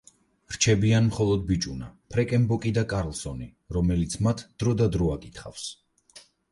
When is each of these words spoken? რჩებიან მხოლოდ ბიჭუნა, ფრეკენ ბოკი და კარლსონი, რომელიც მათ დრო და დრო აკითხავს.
რჩებიან 0.53 1.09
მხოლოდ 1.09 1.43
ბიჭუნა, 1.51 1.91
ფრეკენ 2.15 2.49
ბოკი 2.53 2.73
და 2.79 2.87
კარლსონი, 2.95 3.53
რომელიც 3.79 4.19
მათ 4.29 4.47
დრო 4.61 4.79
და 4.83 4.93
დრო 4.99 5.15
აკითხავს. 5.19 5.73